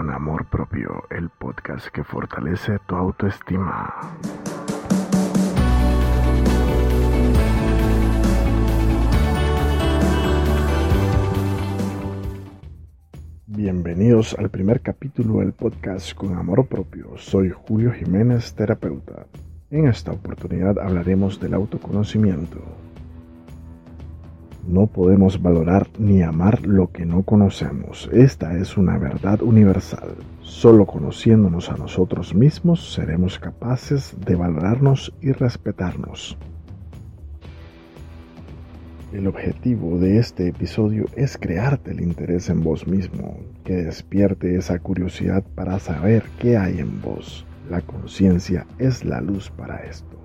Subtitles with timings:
[0.00, 4.16] con amor propio, el podcast que fortalece tu autoestima.
[13.46, 17.18] Bienvenidos al primer capítulo del podcast con amor propio.
[17.18, 19.26] Soy Julio Jiménez, terapeuta.
[19.70, 22.58] En esta oportunidad hablaremos del autoconocimiento.
[24.66, 28.08] No podemos valorar ni amar lo que no conocemos.
[28.12, 30.14] Esta es una verdad universal.
[30.42, 36.36] Solo conociéndonos a nosotros mismos seremos capaces de valorarnos y respetarnos.
[39.12, 44.78] El objetivo de este episodio es crearte el interés en vos mismo, que despierte esa
[44.78, 47.44] curiosidad para saber qué hay en vos.
[47.68, 50.16] La conciencia es la luz para esto.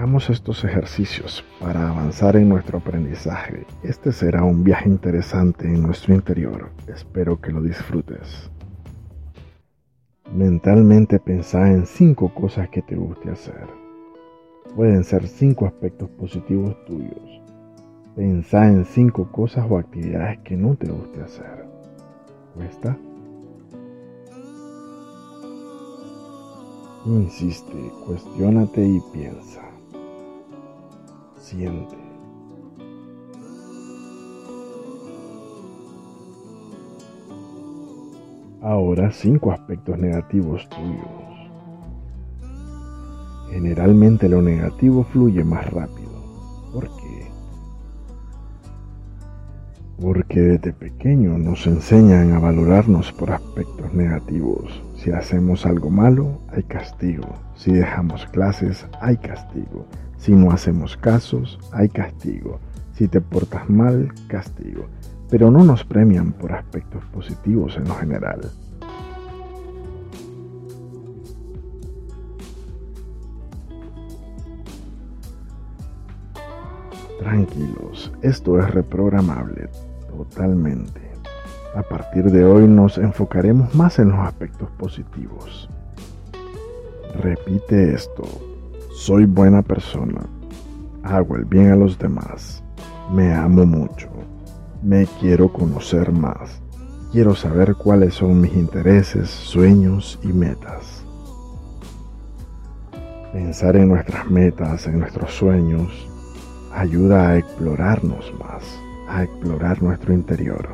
[0.00, 3.66] Hagamos estos ejercicios para avanzar en nuestro aprendizaje.
[3.82, 6.70] Este será un viaje interesante en nuestro interior.
[6.86, 8.50] Espero que lo disfrutes.
[10.34, 13.66] Mentalmente pensá en cinco cosas que te guste hacer.
[14.74, 17.42] Pueden ser cinco aspectos positivos tuyos.
[18.16, 21.66] Pensá en cinco cosas o actividades que no te guste hacer.
[22.54, 22.96] ¿Cuesta?
[27.04, 29.69] Insiste, cuestiónate y piensa
[38.62, 41.50] Ahora cinco aspectos negativos tuyos.
[43.50, 46.10] Generalmente lo negativo fluye más rápido.
[46.72, 47.26] ¿Por qué?
[50.00, 54.82] Porque desde pequeño nos enseñan a valorarnos por aspectos negativos.
[54.96, 57.26] Si hacemos algo malo, hay castigo.
[57.56, 59.86] Si dejamos clases, hay castigo.
[60.20, 62.60] Si no hacemos casos, hay castigo.
[62.92, 64.84] Si te portas mal, castigo.
[65.30, 68.40] Pero no nos premian por aspectos positivos en lo general.
[77.18, 79.70] Tranquilos, esto es reprogramable
[80.10, 81.00] totalmente.
[81.74, 85.70] A partir de hoy nos enfocaremos más en los aspectos positivos.
[87.14, 88.24] Repite esto
[89.00, 90.20] soy buena persona.
[91.02, 92.62] Hago el bien a los demás.
[93.10, 94.10] Me amo mucho.
[94.82, 96.60] Me quiero conocer más.
[97.10, 101.02] Quiero saber cuáles son mis intereses, sueños y metas.
[103.32, 105.90] Pensar en nuestras metas, en nuestros sueños,
[106.74, 108.62] ayuda a explorarnos más,
[109.08, 110.68] a explorar nuestro interior.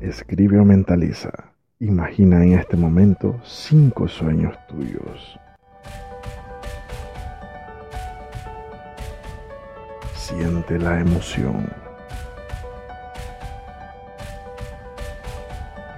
[0.00, 1.30] Escribe o mentaliza.
[1.78, 5.38] Imagina en este momento cinco sueños tuyos.
[10.14, 11.68] Siente la emoción.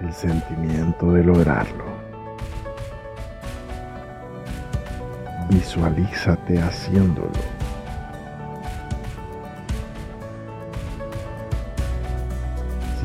[0.00, 1.84] El sentimiento de lograrlo.
[5.50, 7.53] Visualízate haciéndolo.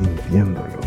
[0.00, 0.80] Sintiéndolo.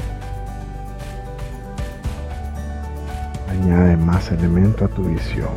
[3.49, 5.53] Añade más elemento a tu visión.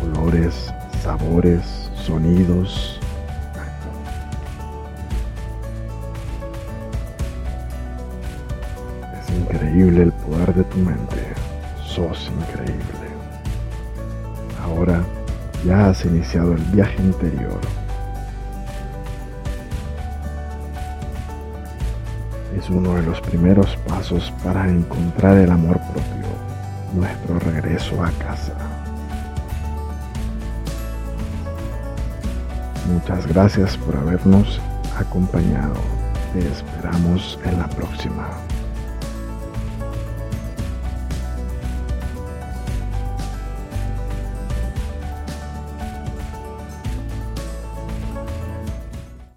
[0.00, 0.72] Colores,
[1.02, 2.98] sabores, sonidos.
[9.20, 11.34] Es increíble el poder de tu mente.
[11.84, 13.06] Sos increíble.
[14.62, 15.02] Ahora
[15.64, 17.60] ya has iniciado el viaje interior
[22.56, 26.26] es uno de los primeros pasos para encontrar el amor propio,
[26.94, 28.54] nuestro regreso a casa.
[32.92, 34.60] Muchas gracias por habernos
[34.98, 35.74] acompañado.
[36.32, 38.28] Te esperamos en la próxima.